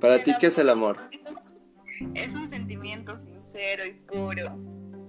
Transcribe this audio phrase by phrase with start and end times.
[0.00, 0.98] ¿Para ti qué es el amor?
[2.14, 4.46] Es un sentimiento sincero y puro.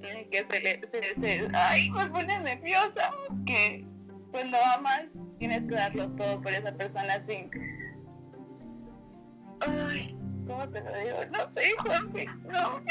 [0.04, 0.86] En el que se le.
[0.86, 3.12] Se, se, ay, me pone nerviosa.
[3.46, 3.86] Que
[4.32, 5.06] cuando amas,
[5.40, 7.50] tienes que darlo todo por esa persona sin.
[9.62, 10.18] Ay,
[10.48, 11.18] ¿cómo te lo digo?
[11.32, 12.82] No sé, Juanpi, no.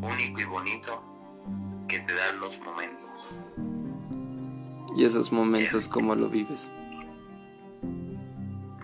[0.00, 1.02] Único y bonito
[1.88, 3.10] que te dan los momentos.
[4.98, 6.72] ¿Y esos momentos cómo lo vives?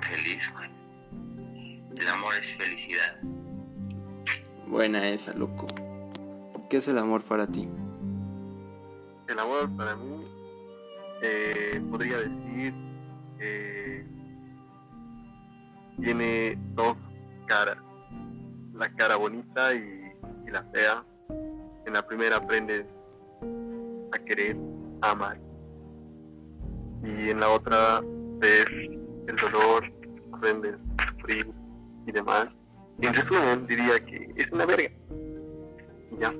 [0.00, 0.80] Feliz, pues.
[1.96, 3.20] El amor es felicidad.
[4.68, 5.66] Buena esa, loco.
[6.70, 7.68] ¿Qué es el amor para ti?
[9.26, 10.24] El amor para mí,
[11.20, 12.72] eh, podría decir,
[13.40, 14.06] eh,
[16.00, 17.10] tiene dos
[17.46, 17.78] caras.
[18.72, 20.12] La cara bonita y,
[20.46, 21.04] y la fea.
[21.84, 22.86] En la primera aprendes
[24.12, 24.56] a querer,
[25.02, 25.43] a amar.
[27.04, 28.00] Y en la otra
[28.38, 28.90] ves
[29.28, 29.90] el dolor,
[30.32, 31.46] aprendes a sufrir
[32.06, 32.48] y demás.
[33.00, 34.90] Y en resumen diría que es una verga.
[36.10, 36.32] Y ya.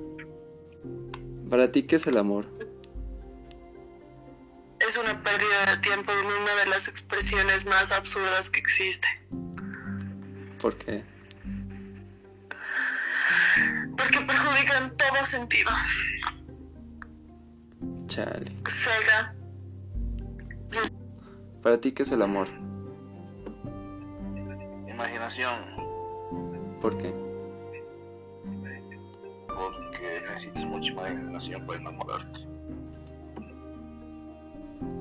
[1.49, 2.45] ¿Para ti qué es el amor?
[4.79, 9.07] Es una pérdida de tiempo en una de las expresiones más absurdas que existe.
[10.59, 11.03] ¿Por qué?
[13.97, 15.71] Porque perjudica en todo sentido.
[18.07, 18.51] Chale.
[18.67, 19.34] Cega.
[21.65, 22.47] ¿Para ti qué es el amor?
[24.87, 25.55] Imaginación,
[26.79, 27.11] ¿Por qué?
[29.47, 32.41] porque necesitas mucha imaginación para enamorarte.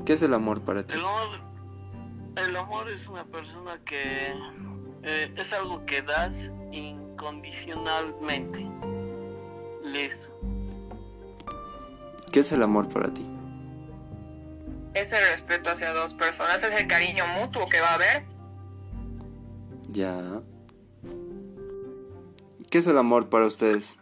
[0.06, 0.94] ¿Qué es el amor para ti?
[0.94, 1.28] El amor,
[2.36, 4.32] el amor es una persona que
[5.02, 8.66] eh, es algo que das incondicionalmente.
[9.84, 10.28] Listo.
[12.32, 13.33] ¿Qué es el amor para ti?
[15.04, 18.24] Es el respeto hacia dos personas, es el cariño mutuo que va a haber.
[19.90, 20.40] Ya.
[22.70, 23.98] ¿Qué es el amor para ustedes?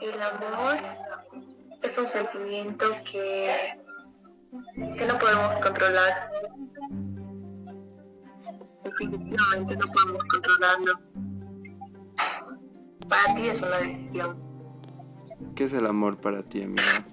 [0.00, 0.76] El amor
[1.82, 3.76] es un sentimiento que,
[4.96, 6.30] que no podemos controlar.
[8.82, 11.00] Definitivamente no podemos controlarlo.
[13.10, 14.38] Para ti es una decisión.
[15.54, 17.04] ¿Qué es el amor para ti, amiga?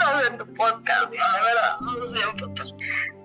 [0.00, 1.12] ¿Cómo podrías estar en tu podcast?
[1.12, 2.64] Ya, de verdad, no sé, puta.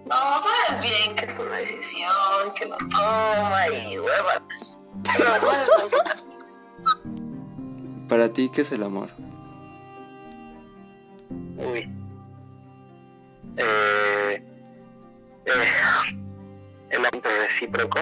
[0.06, 2.12] No, sabes bien que es una decisión,
[2.56, 4.80] que lo toma y huevas.
[5.18, 5.30] Pero
[8.08, 9.10] ¿Para ti qué es el amor?
[11.58, 11.90] Uy.
[13.58, 14.44] Eh,
[15.46, 15.72] eh,
[16.90, 18.00] el amor recíproco.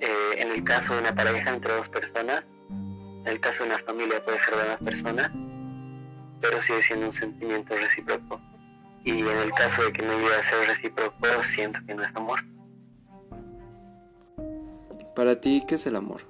[0.00, 3.78] eh, en el caso de una pareja entre dos personas, en el caso de una
[3.78, 5.30] familia puede ser de más personas,
[6.42, 8.38] pero sigue siendo un sentimiento recíproco.
[9.04, 12.14] Y en el caso de que no llegue a ser recíproco, siento que no es
[12.14, 12.40] amor.
[15.16, 16.22] ¿Para ti qué es el amor?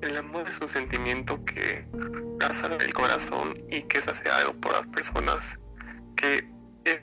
[0.00, 1.84] El amor es un sentimiento que
[2.38, 5.58] pasa del corazón y que se hace algo por las personas
[6.16, 6.48] que,
[6.84, 7.00] es-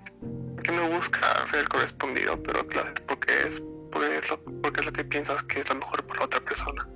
[0.63, 4.85] que no busca ser correspondido, pero claro, es porque es, porque es, lo, porque es
[4.85, 6.87] lo que piensas que es lo mejor para la otra persona.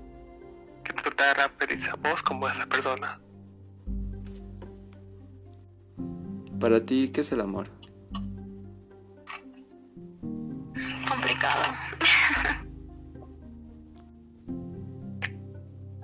[0.84, 3.20] Que tratar de referirse a vos como a esa persona.
[6.62, 7.72] ¿Para ti qué es el amor?
[11.10, 11.64] complicado.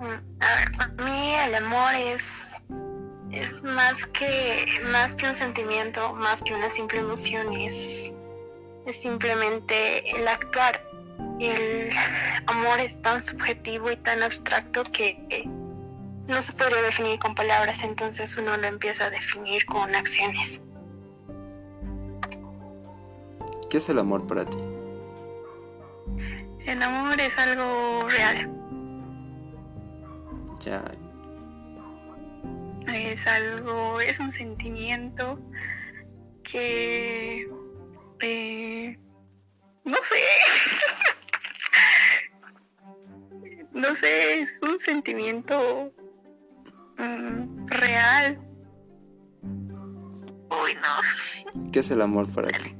[0.00, 2.64] A ver, para mí el amor es,
[3.30, 8.12] es más que más que un sentimiento, más que una simple emoción, es,
[8.84, 10.82] es simplemente el actuar.
[11.38, 11.90] El
[12.46, 15.24] amor es tan subjetivo y tan abstracto que
[16.28, 20.62] no se podría definir con palabras, entonces uno lo empieza a definir con acciones.
[23.70, 24.58] ¿Qué es el amor para ti?
[26.66, 28.36] El amor es algo real.
[30.64, 30.84] Ya.
[32.92, 35.40] Es algo, es un sentimiento
[36.42, 37.48] que,
[38.20, 38.98] eh,
[39.84, 40.16] no sé,
[43.72, 45.92] no sé, es un sentimiento
[46.98, 48.40] mm, real.
[50.50, 51.70] Uy, no.
[51.72, 52.76] ¿Qué es el amor para ti?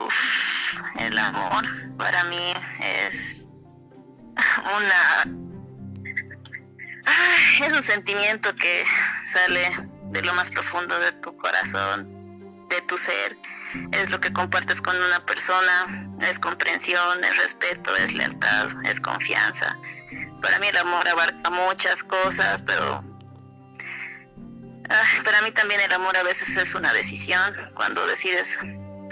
[0.00, 1.64] Uf, el amor
[1.96, 3.48] para mí es
[4.76, 5.34] una...
[7.06, 8.84] Ay, es un sentimiento que
[9.32, 9.70] sale
[10.10, 13.38] de lo más profundo de tu corazón, de tu ser.
[13.92, 19.78] Es lo que compartes con una persona, es comprensión, es respeto, es lealtad, es confianza.
[20.40, 23.02] Para mí el amor abarca muchas cosas, pero
[24.88, 28.58] ah, para mí también el amor a veces es una decisión cuando decides,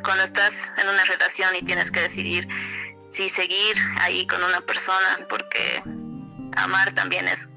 [0.03, 2.49] cuando estás en una relación y tienes que decidir
[3.09, 5.83] si seguir ahí con una persona, porque
[6.57, 7.49] amar también es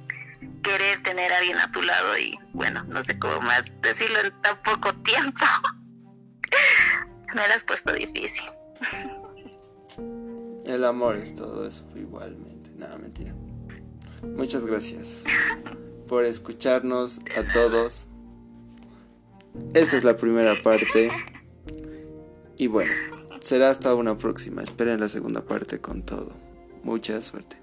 [0.63, 4.41] querer tener a alguien a tu lado y bueno, no sé cómo más decirlo en
[4.41, 5.45] tan poco tiempo.
[7.35, 8.45] Me lo has puesto difícil.
[10.65, 12.58] El amor es todo eso igualmente.
[12.79, 13.35] Nada, mentira.
[14.37, 15.25] Muchas gracias
[16.07, 18.07] por escucharnos a todos.
[19.73, 21.11] Esta es la primera parte.
[22.57, 22.91] Y bueno,
[23.41, 24.63] será hasta una próxima.
[24.63, 26.31] Esperen la segunda parte con todo.
[26.83, 27.57] Mucha suerte.